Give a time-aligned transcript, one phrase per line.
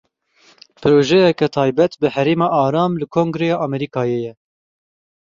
[0.85, 4.33] Projeyeke taybet bi Herêma Aram li Kongreya Amerîkayê ye.